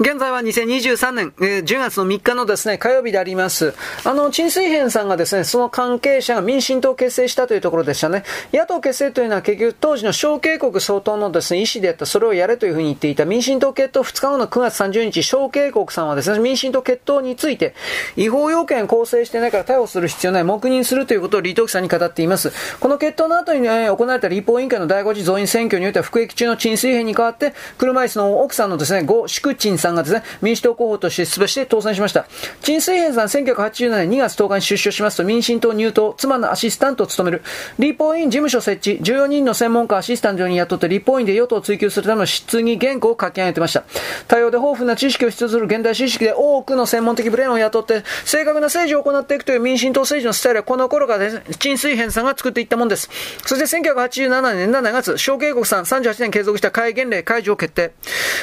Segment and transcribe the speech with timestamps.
[0.00, 3.74] 現在は2023年、えー、10月の3日のですね、火曜日であります。
[4.04, 8.22] あの、陳水扁さんがですね、その関係者が民進党を結成したというところでしたね。
[8.52, 17.74] 野党結成というのは結局当時の小警国総統のですね、意思であった、それをやれというふうに言っていた民進党決闘2日後の9月30日、小警国さんはですね、民進党決闘について、
[18.14, 22.52] 違法要件構成してないから逮捕する必要ない、黙認するということを李登輝さんに語っています。
[22.78, 32.26] この決闘の後に、ね、行われた立法委員会の第5次増員選挙においては、服役中の陳水扁に代わって、車椅子の奥さんのですね、呉淑陳さんがですね、民主党候補として出馬して当選しました。
[32.62, 37.42] 陳水扁さん1987年2月10日に出所しますと民進党入党、妻のアシスタントを務める、
[37.78, 43.84] 立法院事務所設置、14人の専門家アシスタントに雇って立法院で与党を追及するための質疑原稿を書き上げてました。
[44.26, 53.08] 多様で豊富な知識を必要する現代知識で多くの専門的ブレーンを雇って、正確な政治を行っていくという民進党政治のスタイルはこの頃から、ね、陳水扁さんが作っていったもんです。
[53.44, 57.92] そして1987年7月、小慶国さん38年継続した戒厳令解除を決定。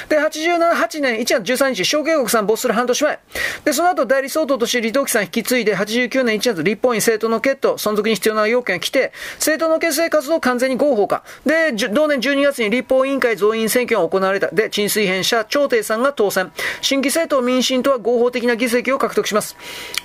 [0.10, 3.20] で、87年1月13日、小慶国さん没する半年前。
[3.64, 11.24] で、その後代理総統として李登輝さん引き継いで、89年1月、立法院政党の決闘、存続に必要な要件が来て、政党の結成活動を完全に合法化。
[11.46, 14.48] で、同年12月に立法委員会増員選挙が行われた。
[14.48, 16.52] で、陳水扁者、朝廷さんが当選。
[16.82, 19.56] 新規政党民進党は合法的な議席を獲得します。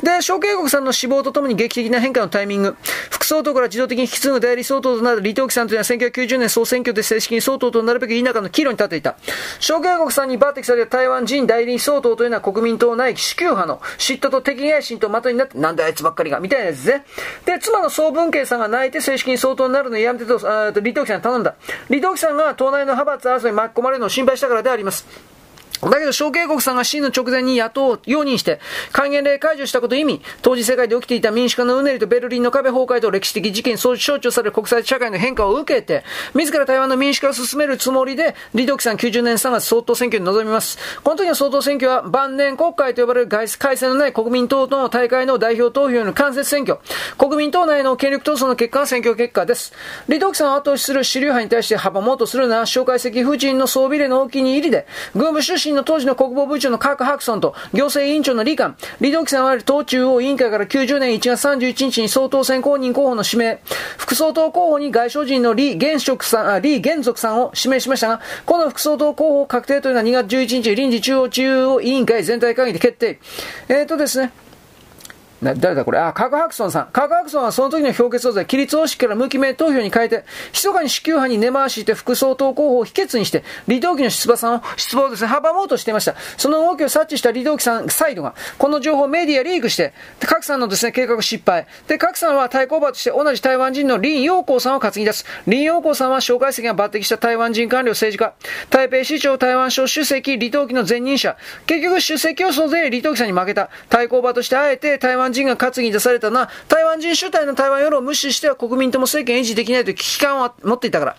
[0.03, 2.77] で、小慶国さんの死亡とともに劇的な変化のタイミング。
[3.11, 9.17] 副総統から自動的に引き継ぐ代理総統となる李登輝さんというのは1990年総選挙で正式に総統となるべき田舎の岐路に立っていた。
[9.58, 17.03] 小慶国さんに抜擢された台湾人代理総統というのは国民党内支給派の嫉妬と敵外心と的になって、なんだあいつばっかりが、みたいなやつで。
[17.45, 21.55] で、妻の総文慶さんが泣いて正式に総統になるのをやめてと、あと李登輝さんに頼んだ。
[21.89, 25.07] 李登輝さんが党内の派閥争いに巻き込まれるのを心配したからであります。
[25.83, 28.61] だけど、小慶国さんが真の直前に野党を容認して、
[28.92, 40.78] 戒厳令解除したこと意味、当時世界で起きていた民主化のうねりとベルリンの壁崩壊と歴史的事件、そう象徴される国際社会の変化を受けて、自ら台湾の民主化を進めるつもりで、李登輝さん90年3月総統選挙に臨みます。
[41.03, 46.79] この時の総統選挙は、晩年国会と呼ばれる外改正のない国民党との大会の代表投票の間接選挙。
[47.17, 49.73] 国民党内の権力闘争の結果が選挙結果です。
[50.07, 63.61] 李登輝さんを後押しする主流派に対して阻もうとするのは、蒋介石夫人の総備例のお気に入りで、軍部出身の当時の国防部長のカク・ハクソンと行政委員長の李官、李登輝さんは党中央委員会から90年1月31日に総統選公認候補の指名、
[63.98, 73.19] 副総統候補に外相人の李元職さん、あ李元族さんを指名しましたが、この副総統候補確定というのは2月11日臨時中央中央委員会全体会議で決定。
[73.69, 74.33] えっ、ー、とですね、
[75.42, 75.98] な、誰だこれ？
[75.98, 76.89] あ、カグハクソンさん。
[76.92, 86.14] カグハクソンはその時の評決を規律方式から無記名投票に変えて、密かに支給派に根回しして副総統候補を否決にして、李登輝の出馬さんを、出馬をですね、阻もうとしていました。
[86.36, 91.67] その動きを察知した李登輝さんサイドが、この情報をメディアリークして、カクさんのですね、計画失敗。
[91.86, 95.24] で、カクさんは対抗馬として同じ台湾人の林陽光さんを担ぎ出す。
[95.46, 98.34] 林陽光さんは蒋介石が抜擢した台湾人官僚政治家。
[98.68, 101.36] 台北市長台湾省主席李登輝の前任者。
[101.67, 103.70] 結局出席を総勢李登輝さんに負けた。
[103.89, 111.17] 対抗馬としてあえて台湾湾人が担ぎ出されたのは、台湾人主体の台湾世論を無視しては国民とも政権維持できないという危機感を持っていたから。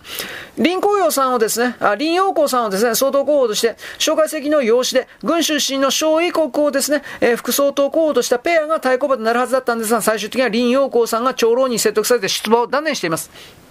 [0.56, 13.61] 林光陽さんをですね、あ林陽光さんをですね、総統候補として、蒋介石の養子で、軍出身の小異国をですね、えー、副総統候補としたペアが対抗馬となるはずだったんですが、最終的には林陽光さんが長老に説得されて出馬を断念しています。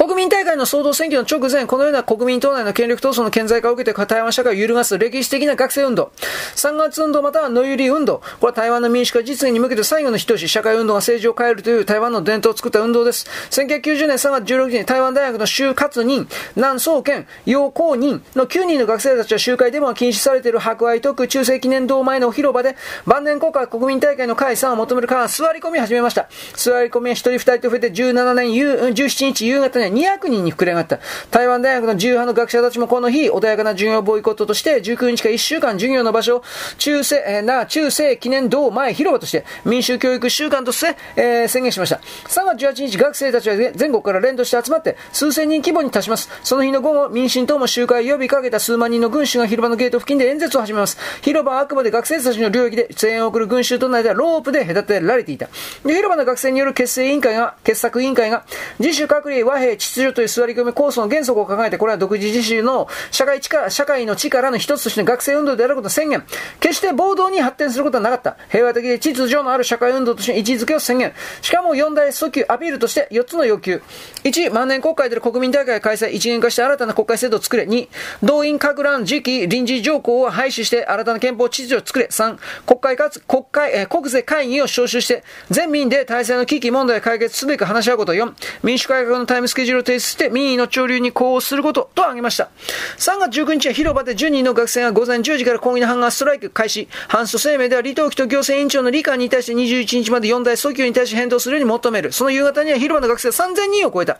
[0.00, 6.10] 国民大会の総統選挙の直前、このような国民党内の権力闘争の顕在化を受けて台湾社会を揺るがす歴史的な学生運動、
[6.56, 13.26] 3月運動または野ゆり運動、これは台湾の民主化実現に向けて最後の一押し、社会運動が政治を変えるという台湾の伝統を作った運動です。
[13.50, 22.74] 1990年3月16日に台湾大学の州活人、南総研、楊公人の9人の学生たちは集会デモが禁止されている博愛特中世記念堂前の広場で
[23.04, 26.30] 晩年国家国民大会の解散を求めるから座り込み始めました。
[26.54, 31.00] 座り込みは1人2人と増えて17年17日夕方に200人に膨れ上がった。
[31.30, 36.44] 台湾大学の自由派の学者たちもこの日、穏やかな授業ボイコットとして、19日から1週間授業の場所を
[36.78, 42.00] 中世、えー、な、中世記念堂前広場として、民主教育週間として、えー、宣言しました。
[42.28, 46.28] 3月18日、学生たちは全国から連動して集まって、数千人規模に達します。
[46.42, 50.98] その日の午後、民進党も集会を呼びかけた数万人の群衆が広場のゲート付近で演説を始めます。
[51.22, 55.48] 広場はあくまで学生たちの領域で、声援を送る群衆との間ロープで隔てられていた。
[55.84, 58.44] で広場の学生による結成委員会が、傑作委員会が、
[58.78, 66.22] 自主隔離和平秩序という座り込み構想の原則を考えて、これは独自自主の社会力、社会の力の一つとして学生運動であることを宣言。
[66.60, 68.36] 決して暴動に発展することはなかった。
[68.50, 71.12] 平和的で秩序のある社会運動として位置づけを宣言。
[71.40, 73.82] しかも4大訴求、アピールとして4つの要求。
[74.24, 77.64] 1、万年国会での国民大会開催、一元化して新たな国会制度を作れ。
[77.64, 77.88] 2、
[78.22, 82.06] 動員拡乱時期臨時条項を廃止して新たな憲法秩序を作れ。
[82.06, 88.14] 3、国会かつ国会、えー、国税会議を招集して、全民で体制の危機問題を解決すべく話し合うこと。
[88.14, 88.32] 4、
[88.62, 92.50] 民主改革のタイムスケケジュールを提出して民意の潮流に呼応することと挙げました。
[92.96, 96.88] 3月19日は広場で10人の学生が午前10時から抗議のハンガーストライク開始。
[97.08, 102.12] 反訴声明では李登輝と行政委員長の理官に対して21日まで4大訴求に対し返答するように求める。
[102.12, 104.18] その夕方には広場の学生3000人を超えた。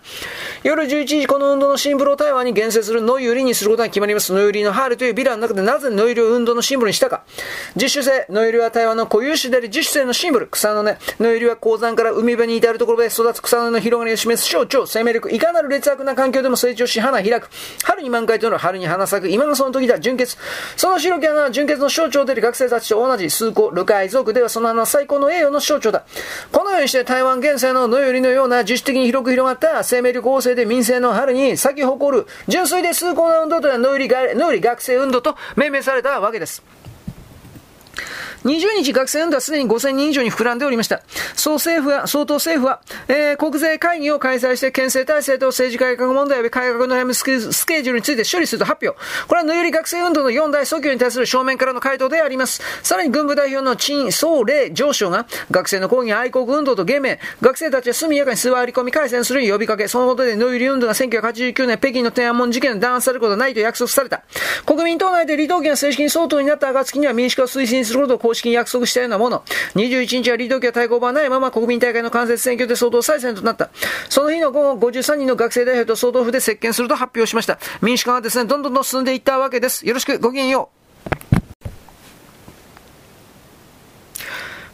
[0.62, 4.30] 夜11時、この運動のシンボルを台湾に厳選するノイユリにすることが決まります。
[4.34, 7.22] ノイユリのハールというビラの中でなぜノイユリを運動のシンボルにしたか。
[7.76, 10.48] 自主性、ノイユリは台湾の固有種であり自主性のシンボル。
[10.48, 17.48] 草の根、ノイユリは鉱山から海辺に至るところで育つ草の根の広がりを示す象徴、生命力、いかなる劣悪な環境でも成長し、花開く。
[17.82, 19.28] 春に満開となる春に花咲く。
[19.30, 20.36] 今がその時だ、純潔。
[20.76, 26.04] その白き花は純潔の象徴であり学生たちと同じ数個、ルカイ族ではその花は最高の栄誉の象徴だ。
[26.52, 36.62] このようにして台湾現世の野よりのような自主的に広く広がった生命力旺盛で民生の春に咲き誇る純粋で崇高な運動というのは野より学生運動と命名されたわけです。
[38.44, 41.02] 20日学生運動はすでに5000人以上に膨らんでおりました。
[41.34, 48.98] 総政府は、総統政府は、えー、国税会議を開催して県政体制と政治改革問題及び改革の悩むスケジュールについて処理すると発表。
[49.26, 52.62] これは野より学生運動の4大訴求に対する正面からの回答であります。
[52.82, 64.22] さらに軍部代表の陳総霊上昇が、学生の抗議愛国運動と芸名、学生たちは速やかに座り込み改戦するよう呼びかけ、そのことで野より運動が1989年北京の天安門事件で弾圧されることはないと約束された。
[64.64, 69.42] 国民党内で李登輝が正式に総統になった暁には民主化を推進することを公式に約束したようなもの。
[69.74, 73.70] 21日は李登輝は対抗場ないまま国民大会の間接選挙で総統再選となった。
[74.08, 77.58] その日の午後53人の学生代表と総統府で接見すると発表しました。
[77.82, 79.86] 民主化はですね、どんどんどん進んでいったわけです。
[79.86, 80.79] よろしく、ごきげんよう。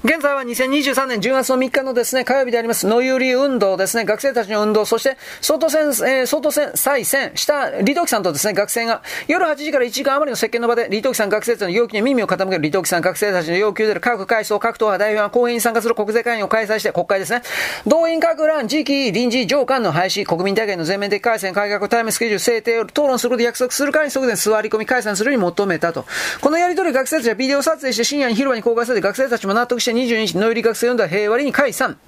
[0.06, 17.43] 現在は2023年10月の3日のですね、火曜日であります、野ゆり運動ですね、学生たちの運動、そして総統選、えー、総統選再選した李登輝さんとですね、学生が夜8時から1時間余りの接見の場で、李登輝さん学生たちの要求に耳を傾ける李登輝さん学生たちの要求である各階層、各党派代表が公演に参加する国税会議を開催して、国会ですね、
[17.85, 26.05] 動員各欄、次期臨時上官の廃止、国民大会の全面的改選、改革、タイムスケジュール、制定を討論することで約束するからに即で座り込み解散するように求めたと。
[26.41, 31.99] このやり取り学生たちはビデオ撮影して深夜に広場に公開されて学生たちも納得して22日、野ゆり学生運動は平和に解散。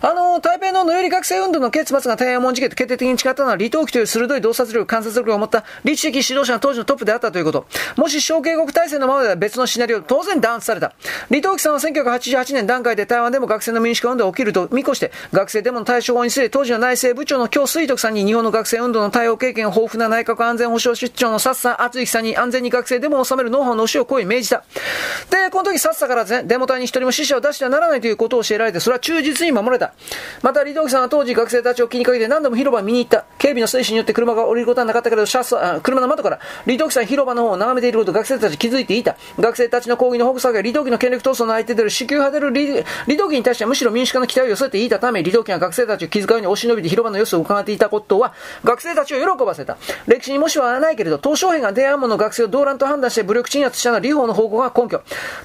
[0.00, 7.66] あの、台の野寄り学生運動の結末が天安門事件と決定的に違ったのは、李登輝という鋭い洞察力、観察力を持った理知的指導者の当時のトップであったということ。
[7.96, 10.92] もし小警国体制のままでは別のシナリオ、当然弾圧された。
[11.28, 24.64] 李登輝さんは1988年段階で台湾でも学生の民主化運動が起きると見越して、学生デモの対処法に据え、当時の内政部長の京水徳さんに日本の学生運動の対応経験豊富な内閣安全保障出張のさっさ厚之さんに安全に学生デモを収めるノウハウの教えをこう命じた。
[25.30, 29.94] で、この時さっさからですね、デモ隊に一人も死者を出してはならないということを教えられて、それは忠実に守れた。
[30.42, 33.24] また、李登輝さんは当時学生たちを気にかけて何度も広場に見に行った。
[33.38, 35.44] 警備の制止によって車が降りることはなかったけど、車
[35.80, 39.16] 車の窓から李登輝さん広場の方を眺めていることを学生たち気づいていた。
[39.38, 48.34] 学生たちの抗議の北作が李登輝の権力闘争の相手である支給派である李登輝に対してはむしろ民主化の期待を寄せていたため、李登輝が学生たちを気遣うように押し伸びて広場の様子を伺っていたことは、
[48.64, 49.78] 学生たちを喜ばせた。
[50.08, 55.00] 歴史にもしはないけれど、鄧小平が天安門の学生を動乱と判断して武力鎮圧したのは李法の方向が根拠。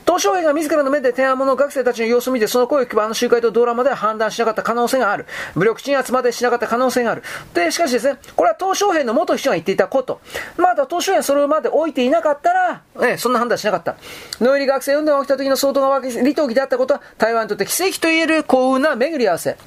[0.05, 5.25] 鄧小平が自らの目で天安門の学生たちの様子を見て、その声を聞けばあの集会と動乱までは判断しなかった可能性がある。
[5.55, 7.23] 武力鎮圧までしなかった可能性がある。
[7.53, 10.21] で、しかしですね、これは鄧小平の元秘書が言っていたこと。
[10.57, 13.95] まだ鄧小平それまで置いていなかったら、え、そんな判断しなかった。
[14.39, 19.57] 野入学生運動が起きた時の相当が李登輝であったことは、台湾にとって奇跡と言える幸運な巡り合わせ。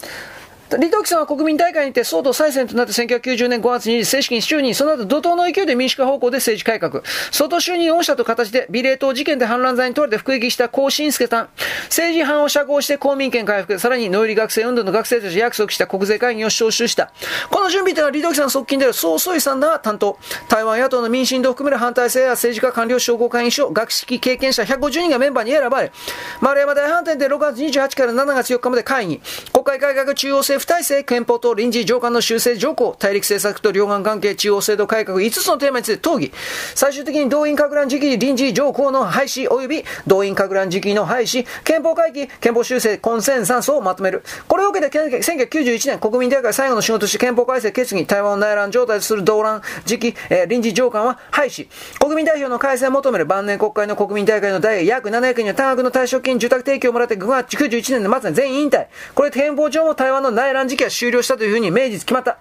[0.76, 7.02] 李登輝さんは国民大会にて総統再選となって1990年5月に正式に就任、その後怒涛の勢いで民主化方向で政治改革。
[7.30, 11.48] 総統就任をしたと形で、美麗島事件で反乱罪に問われて服役した高新助さん。
[11.84, 17.12] 政治犯を釈放して公民権回復、さらにノイリ学生運動の学生たち約束した国税会議を招集した。
[17.50, 20.18] この準備というのは李登輝さん側近である総総理さんが担当。
[20.48, 25.92] 台湾野党の民進党を含める反体制や政治家官僚商工会議所、学識経験者150人がメンバーに選ばれ、
[26.40, 29.20] 丸山大反転で6月28から7月4日まで会議。
[29.52, 36.32] 国会改革中央政府体制、憲法と臨時上官の修正条項、大陸政策と両岸関係、中央制度改革5つのテーマについて討議。
[36.74, 44.22] 最終的に動員拡乱時期臨時条項の廃止及び動員拡乱時期の廃止、憲法会議、憲法修正、コンセンサスをまとめる。
[44.48, 51.68] これを受けて1991年国民大会最後の仕事として憲法改正決議、台湾を内乱状態とする動乱時期、えー、臨時上官は廃止。
[52.00, 58.86] 国民代表の改正を求める晩年国会の国民大会の代約700人は多額の退職金、住宅提供をもらって5月91年の末に全員引退。
[59.14, 62.38] これ憲法上も台湾の内乱時期は終了したというふうに明日決まった。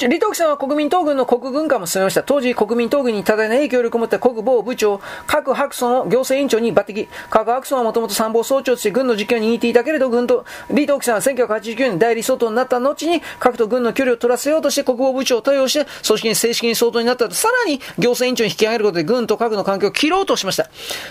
[0.00, 2.24] 李登輝さんは国民党軍の国軍化も進めました。
[2.24, 7.06] 当時国民党軍に多大な影響力を持った国防部長、各白村を行政委員長に抜擢。
[7.30, 20.68] 各白村はもともと参謀総長として軍の実況に似ていたけれど、軍と、李登輝さんは1989年代理総統になった後に、各と軍の距離を取らせようとして国防部長を登用して、組織に正式に総統になったと、さらに行政委員長に引き上げることで軍と核の関係を切ろうとしました。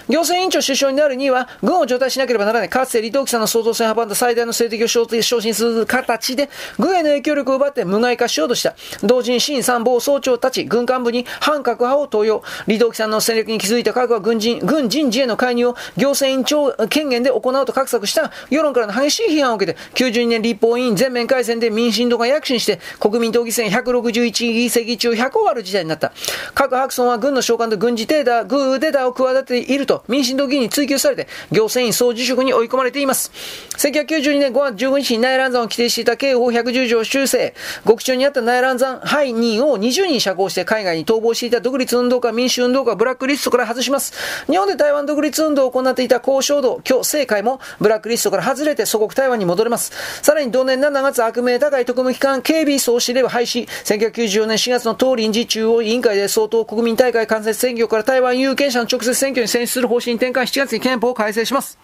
[0.10, 2.70] 行政委員長首相になるには、軍を除隊しなければならない。
[2.70, 8.73] かつて李登輝さんの総統選派んだ最大の政敵を昇進する形で、軍への影響力を奪って無害化しようとした。
[9.03, 12.44] 同時に新参謀総長たち、軍幹部に反核派を登用。
[12.65, 26.12] 李登輝さんの戦略に気づいた核は軍人、軍人事への介入を行政委員長権限で行うと画策した世論からの激しい批判を受けて、92年立法委員全面改選で民進党が躍進して、国民党議選161議席中100を割る事態になった。
[26.53, 33.32] 各白村は軍の召喚と軍事データ、グーデーを企てていると民進党議員に追及されて、行政院総辞職に追い込まれています。
[33.77, 37.53] 1992年5月15日に内乱山を規定していた刑法110条修正、
[37.88, 44.13] 極中にあった内乱山犯人を20人釈放して海外に逃亡していた独立運動家、民主運動家、ブラックリストから外します。
[44.48, 49.91] 日本で台湾独立運動を行っていた交渉道、今日政界もブラックリストから外れて祖国台湾に戻れます。
[50.24, 61.77] さらに同年7月悪名高い特務機関警備総司令部廃止、1994年4月の党臨時中央委員会で総統国民大会間接選挙から台湾有権者の直接選挙に選出する方針転換7月に憲法を改正します。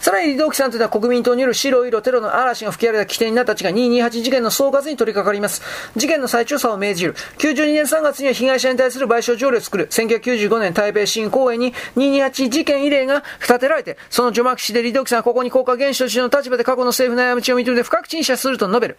[0.00, 5.60] さらに李登輝さんというのは国民党による白色テロの嵐が吹き荒れた起点になった地が228事件の総括に取り掛かります。
[5.94, 7.14] 事件の再調査を命じる。
[7.36, 9.88] 92年3月には被害者に対する賠償条例を作る。
[9.88, 18.96] 1995年台北新公園に228事件異例が立てられて、その除幕式で李登輝さんはここに国家元首としての立場で過去の政府の過ちを認めて深く陳謝すると述べる。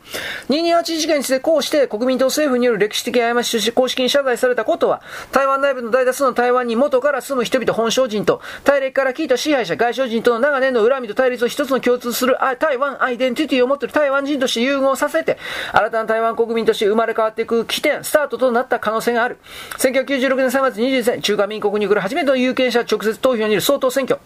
[0.50, 15.38] 228事件についてこうして国民党政府による歴史的過ちとして公式に謝罪されたことは、台湾内部の大多数の台湾に元から住む人々本省人と、大陸から聞いた支配者外省人との長年の恨みと対立を一つの共通する台湾アイデンティティを持っている台湾人として融合させて、
[15.71, 19.38] 新たな台湾国民として生まれ変わっていく起点、スタートとなった可能性がある。
[19.77, 24.19] 1996年3月21日、中華民国に来る初めての有権者直接投票による総統選挙。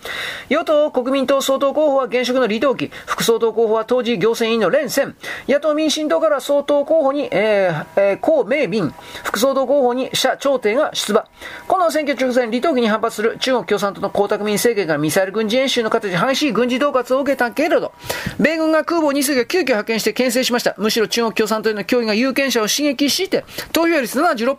[0.49, 5.15] 与党国民党総統候補は現職の李登輝、副総統候補は当時行政委員の連戦、
[5.47, 8.93] 野党民進党から総統候補に、えーえー、江明敏、
[9.23, 11.25] 副総統候補に謝長廷が出馬。
[11.67, 17.91] この選挙直前、李登輝に反発する中国共産党の江沢民政権がミサイル軍事演習の形で激しい軍事恫喝を受けたけれど、
[18.39, 20.73] 米軍が空母2隻を急遽派遣して牽制しました。
[20.77, 23.43] むしろ中国共産党への脅威が有権者を刺激して、
[23.73, 24.55] 投票率76%、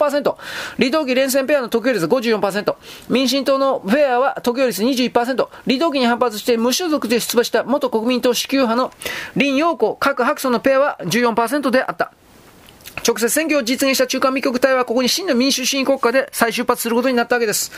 [0.76, 2.76] 李登輝連戦ペアの得票率54%、
[3.08, 5.48] 民進党のフェアは得票率21%、李
[5.78, 8.92] 登輝に反発して無所属で出馬した元国民党支給派の
[9.34, 12.12] 林陽子、各白村のペアは14%であった。
[13.06, 17.70] 直接選挙を実現した中華民国隊はここに真の民主主義国家で再出発することになったわけです。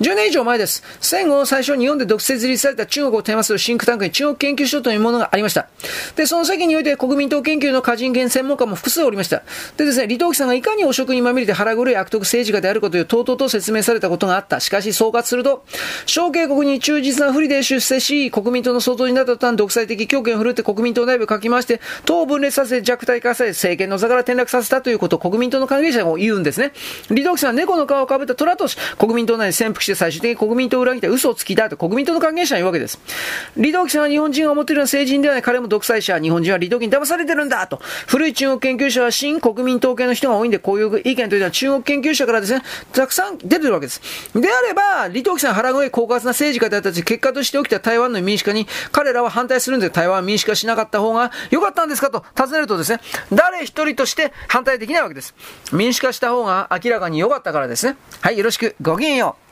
[0.00, 0.82] 10年以上前です。
[1.00, 5.68] 戦後最初日本で独設立された中国をテーマするシンクタンクに中国研究所というものがありました。
[6.16, 9.44] で、その席において国民党研究の歌人兼専門家も複数おりました。
[9.76, 14.58] でですね、李登輝さんがいかに汚職にまみれて腹黒い悪徳政治家であることをとうとうと説明されたことがあった。
[14.58, 15.64] しかし総括すると、
[16.06, 26.72] 小警国に忠実な不利で出世し、国民党の総統になった途端独裁的強権を振るって国民党内部をかき回して、党を分裂させ弱体化させ、政権の座から転落させたということを国民党の関係者も言うんですね。
[27.08, 32.98] 李登輝さんは猫の皮をかぶった虎とし、国民党内に潜伏して最終的に国民党を裏切って嘘をつきだと国民党の関係者は言うわけです。
[33.54, 37.80] 李登輝さんは日本人が思っているような政治人ではない彼も独裁者、日本人は李登輝に騙されてるんだと。
[38.06, 42.62] 古い中国研究者は新国民党系の人が多いんで、こういう意見というのは中国研究者からですね、
[42.92, 44.00] たくさん出てるわけです。
[44.34, 53.00] であれば、李登輝さん腹黒い狡猾な政治家であったし、結果として起きた台湾の民主化に彼らは反対するんで、台湾民主化しなかった方が良かったんですかと尋ねるとですね、
[53.32, 55.34] 誰一人として反対できないわけです。
[55.72, 57.96] 民主化した方が明らかに良かったからですね。
[58.20, 58.76] はい、よろしく。
[58.82, 59.38] ごきげんよ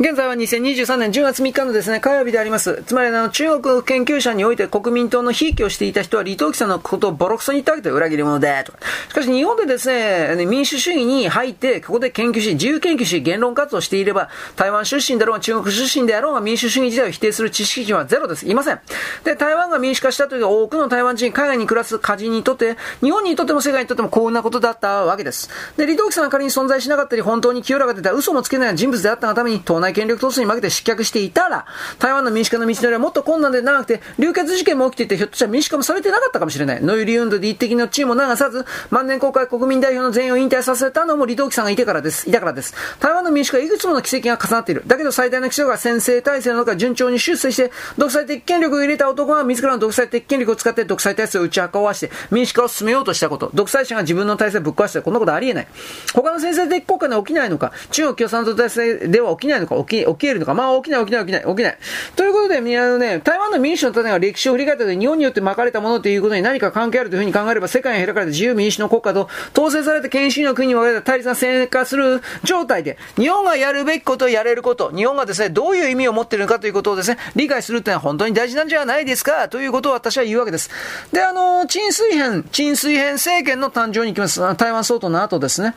[0.00, 2.82] 現在は2023年10月3日のですね、火曜日であります。
[2.86, 8.72] つまりあの、中国研究者において国民党のひいきをしていた人は、李登輝さんのことをボロクソに言ったわけで裏切り者だと。
[9.10, 18.48] しかし日本でですね、民主主義に入って、ここで研究し、自由研究し、言論活動していれば、台湾出身だろうが中国出身であろうが民主主義自体を否定する知識人はゼロです。
[18.48, 18.80] いません。
[19.24, 25.50] で、台湾が民主化したという多くの台湾人、海外に暮らす家人にとって、日本にとっても世界にとっても幸運なことだったわけです。
[25.76, 31.66] で、李登輝さんが仮に存在しなかったり、本当に清らかでた嘘もつけない人物であったがために、党内権力闘争に負けて失脚していたら、
[31.98, 36.82] 台湾の民主化の道のりはもっと困難で長くて、流血事件も起きていて、ひょっとしたら民主化もされてなかったかもしれない。
[36.82, 42.28] ノイリ運動で一滴の地位も流さず、万年公開国民代表の全員を引退させたのも李登輝さんがいてからです。
[42.28, 42.74] いたからです。
[42.98, 44.82] 台湾の民主化はいくつもの奇跡が重なっている。
[44.86, 53.50] だけど最大の基礎が先制体制の中順調に出世して、独裁的権力を入れた男が自らの独裁的権力を使って独裁体制を打ち壊して、民主化を進めようとしたこと。
[53.54, 55.68] 独裁者が自分の体制をぶっ壊して、こんなことありえない。
[56.14, 60.54] 他の先制的国家で起きないのか、中国共産党体制では起きないのか、起き、起き得るのか。
[60.54, 61.78] まあ、起きない、起きない、起きない、起きない。
[62.16, 80.70] ということで、あのね、台湾の民主の種が歴史を振り返ったと日本によって巻かれたものということに何か関係あるというふうに考えれば、世界に開かれた自由民主の国家と、統制された権威の国に分かれた対立が戦化する状態で、日本がやるべきこと、やれること、日本がですね、どういう意味を持っているのかということをですね、理解するというのは本当に大事なんじゃないですか、ということを私は言うわけです。
[81.12, 84.40] で、あの、陳水扁、陳水扁政権の誕生に行きます。
[84.56, 85.74] 台湾総統の後ですね。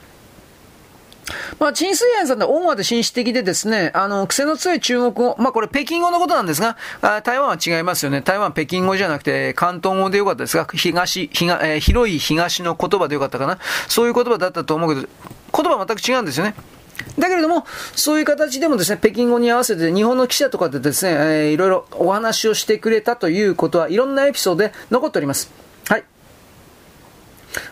[1.60, 8.22] まあ、陳水扁さんって温和で紳士的でですね、あの、癖の強い中国語、まあこれ北京語のことなんですが、あ台湾は違いますよね。
[8.22, 13.60] 台湾は北京語じゃなくて、広東語でよかったですが、東、東えー、広い東の言葉でよかったかな。
[13.88, 15.08] そういう言葉だったと思うけど、
[15.56, 16.56] 言葉は全く違うんですよね。
[17.18, 17.66] だけれども、
[17.96, 25.63] そういう形でもですね、北京語に合わせて日本の記者とかでですね、えー、いろいろお話をしてくれたということは、いろんなエピソードで残っております。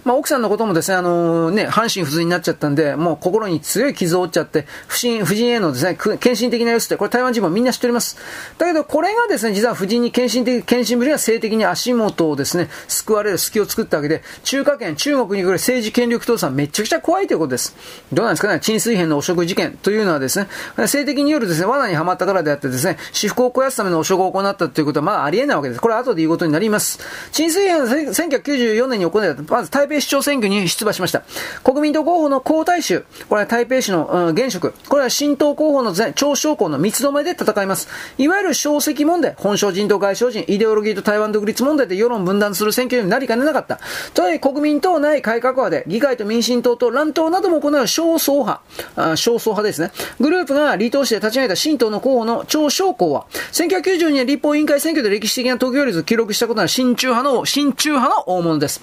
[0.03, 8.17] まあ、奥さんのこともですね、あのー、ね、半身不随になっちゃったんで、もう心に強い傷を負っちゃって、不信、夫人へのですね、献身的な様子って、これ台湾人もみんな知っております。
[8.57, 17.75] だけど、これがですね、実は夫人に献身的、献身ぶりが性的に足元をですね、救われる隙を作ったわけで、中華圏、中国に来る政治権力倒産めちゃくちゃ怖いということです。
[18.11, 20.47] どうなんですかね、陳水扁の汚職事件というのはですね、
[20.88, 25.81] 性的によるですね、罠にはまったからであってですね、私服を肥やすための汚職を行ったということは、まあ、ありえないわけです。
[25.81, 27.00] これは後で言うことになります。
[27.31, 31.24] 陳水扁は1994年に行われた、まず台北市長選挙に出馬しました。
[31.63, 33.00] 国民党候補の皇太子、
[33.30, 37.88] これは台北市の、うん、現職、これは新党候補の超将校の三つどめで戦います。
[38.18, 43.80] いわゆる小石問題、本省人と外省人、イデオロギーと台湾独立問題で世論分断する選挙になりかねなかった。
[44.13, 48.62] とはいえ国民党内改革派で、議会と民進党と乱党なども行う少数派、
[48.98, 49.92] あ少数派ですね。
[50.20, 58.82] グループが離党して立ち上げた新党の候補の超将校は、1992年立法委員会選挙で歴史的な投票率を記録したことのある親中派の、親中派の大物です。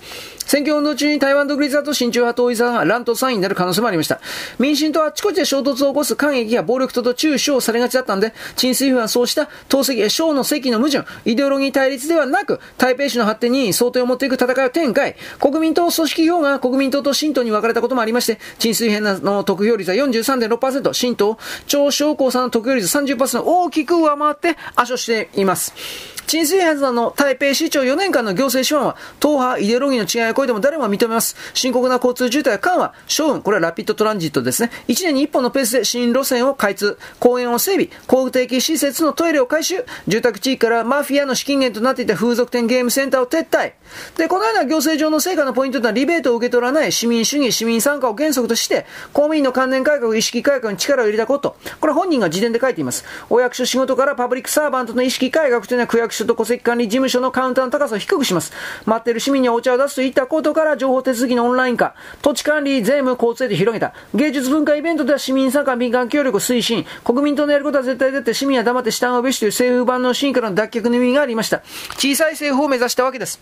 [0.49, 4.21] 選挙運動中に台湾独立派と親中派統一派が乱闘3位になる可能性もありました。
[4.59, 26.18] 民進党はあちこちで衝突を起こす間撃や暴力とと中小されがちだったんで、陳水府はそうした党籍、小の席の矛盾、イデオロギー対立ではなく、台北市の発展に想定を持っていく戦いを展開、国民党組織票が国民党と新党に分かれたこともありまして、陳水扁の得票率は43.6%、新党、張小光さんの得票率30%大きく上回って圧勝しています。
[26.29, 31.35] 陳水扁さんの台北市長4年間の行政手腕は、党派、イデオロギーの違いを超えても誰もが認めます。
[31.55, 34.71] 深刻な交通渋滞緩和、小運、これはラピッドトランジットですね。
[34.89, 43.73] 1年に1本のペースで新路線を開通、公園を整備、公的施設のトイレを改修、住宅地域からマフィアの資金源となっていた風俗店ゲームセンターを撤退。
[44.19, 51.57] で、このような行政上の成果のポイントとはリベートを受け取らない市民主義、市民参加を原則として、公務員の関連改革、意識改革に力を入れたこと。
[51.81, 53.07] これ本人が自伝で書いています。
[53.31, 58.53] お役所仕事からパブリックサーバントの意識改革というのは区役所と戸籍管理事務所のカウンターの高さを低くします。
[58.87, 63.93] 待っている市民にお茶を出すといったことから情報手続きのオンライン化、土地管理、税務、交通へと広げた。
[64.15, 66.85] 芸術文化イベントでは市民参加、民間協力を推進。
[67.05, 71.63] 国民党のやることは絶対だって市民は黙って従うべしという政府版の真からの脱却の意味がありました。
[71.97, 73.41] 小さい政府を目指したわけです。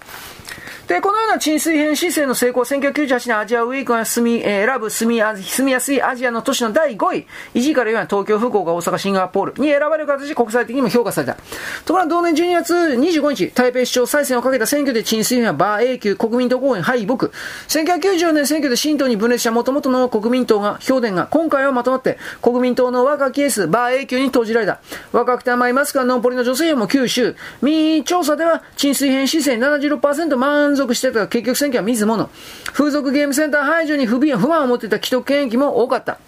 [0.89, 11.35] で、このような沈水編姿勢の成功、1998年アジアウィークが住み、えー、選ぶ住み住みやすいアジアの都市の第5位、1位から4位は東京、福岡、大阪、シンガポールに選ばれる形で国際的にも評価された。
[11.85, 17.31] ところが同年12月25日、台北市長再選をかけた選挙で沈水編はバー永久国民党公園敗北。
[17.67, 24.79] 1994年選挙で新党に分裂した元々の国民党が、評伝が今回はまとまって国民党の若きエース、バー永久に投じられた。
[25.11, 27.35] 若くて甘いマスクはノンポリの女性も九州。
[27.61, 29.57] 民意調査では沈水編姿勢
[29.97, 32.31] 76%満続してた結局選挙は水物。
[32.73, 36.19] 風俗ゲームセンター排除に不不満を持っていた既得権益も多かった。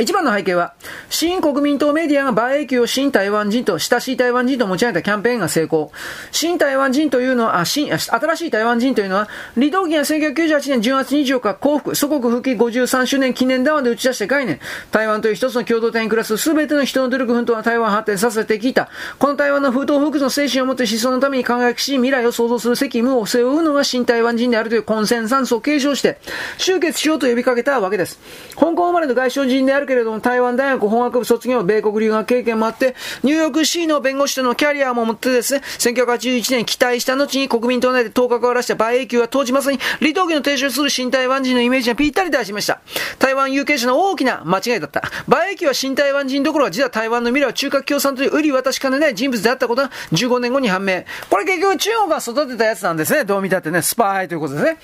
[0.00, 0.74] 一番の背景は、
[1.10, 5.90] 新国民党メディアが馬英九を新台湾人と、親しい台湾人と持ち上げたキャンペーンが成功。
[6.30, 14.60] 新台湾人というのは、あ新新しい台湾人というのは、李道義が1998年10月24日、幸福、祖国復帰53周年記念談話で打ち出した概念。
[14.92, 18.88] 台湾という一つの共同体に暮らす全ての人の努力奮闘は台湾を発展させてきた。
[19.18, 26.18] この台湾の風闘福の精神を持って思想のために輝きし、未来を創造する責務を背負うのが新台湾人であるというコンセンサンスを継承して、
[26.56, 28.20] 集結しようと呼びかけたわけです。
[28.54, 42.80] 香港生まれの外省人であるけれども、台湾大学法学部卒業、米国留学経験もあって、ニューヨーク市の弁護士とのキャリアも持ってですね、1981年期待した後に国民党内で頭角を現した馬英九は当時まさに李登輝の提唱する新台湾人のイメージがぴったり出しました。
[43.18, 45.02] 台湾有権者の大きな間違いだった。
[45.26, 51.04] 馬英九は新台湾人どころか実は台湾の未来は中核共産という売り渡しかねない人物であったことが15年後に判明。
[51.30, 53.24] これ結局中国が育てたやつなんですね。
[53.24, 54.78] どう見たってね、スパイということですね。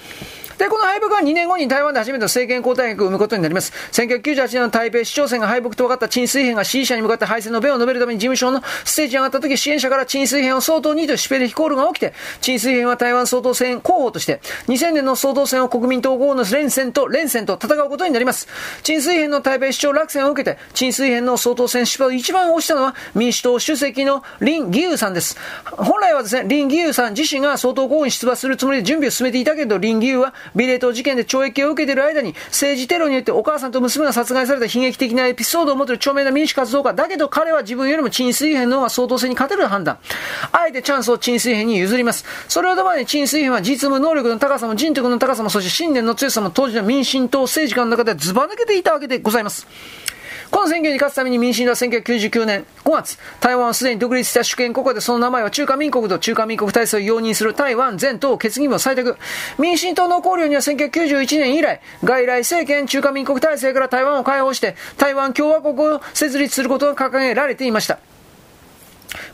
[0.58, 3.72] で、この敗北は2年後に台湾で初めての政権交代役を生むことになります。
[3.92, 18.48] 1998年の台北市長選が敗北と分かった陳水扁が支持者に向かって敗戦の弁を述べるために事務所のステージに上がった時、支援者から陳水扁を相当にとシペレヒコールが起きて、陳水扁は台湾総統選候補として、2000年の総統選を国民党合の連戦と連戦と戦うことになります。
[18.82, 25.36] 陳水扁の台北市長落選を受けて、陳水扁の総統選出馬を一番推したのは民主党主席の林義勇さんです。
[25.64, 36.94] 本来はですね、林義勇さん自身が総統候補に出馬するつもりで準備を進めていたけど、林義勇はビレート事件で懲役を受けている間に政治テロによってお母さんと娘が殺害された悲劇的なエピソードを持っている著名な民主活動家。
[36.94, 39.98] だけど彼は自分よりも陳水編の方が相当性に勝てる判断。
[40.52, 42.24] あえてチャンスを陳水編に譲ります。
[42.48, 49.66] それほど前に陳水編は実務能力の高さも人徳の高さも、そして信念の強さも当時の民進党政治家の中でずば抜けていたわけでございます。
[50.54, 59.16] この選挙に勝つために民進党は1999年5月、台湾はすでに独立した主権国家でその名前は中華民国と中華民国体制を容認する台湾全党決議も採択。
[59.58, 67.98] 民進党の考慮には1991年以来、外来政権中華民国体制から台湾を解放して、台湾共和国を設立することが掲げられていました。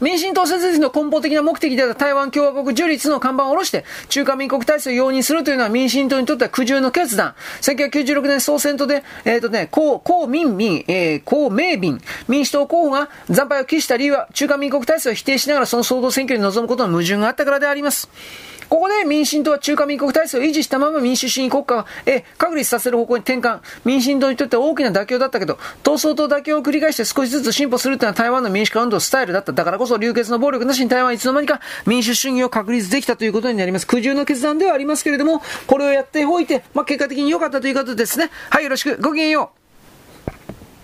[0.01, 7.35] 民進党設立の根本的な目的であった台湾共和国樹立の看板を下ろして、中華民国体制を容認するというのは民進党にとっては苦渋の決断。
[7.61, 18.09] 1996年総選挙で、えっ、ー、とね、公、公民民、えー、公明民、民主党候補が惨敗を期した理由は、中華民国体制を否定しながらその総統選挙に臨むことの矛盾があったからであります。
[18.71, 23.61] ここで民進党は中華民国体制を維持したまま民主主義国家へ確立させる方向に転換。
[23.85, 29.53] 民進党にとっては大きな妥協だったけど、闘争と妥協を繰り返して少しずつ進歩するというのは台湾の民主化運動スタイルだった。
[29.53, 33.89] だからこそ流血の暴力なしに台湾いつの間にか民主主義を確立できたということになります。
[33.89, 38.31] 苦渋の決断ではありますけれども、これをやっておいて、まあ、結果的に良かったということですね。
[38.51, 38.97] はい、よろしく。
[39.03, 39.60] ごきげんよう。